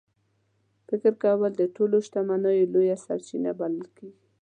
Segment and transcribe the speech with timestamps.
[0.87, 4.23] فکر کول د ټولو شتمنیو لویه سرچینه بلل کېږي.